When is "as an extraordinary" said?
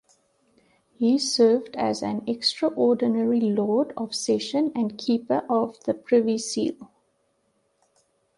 1.75-3.39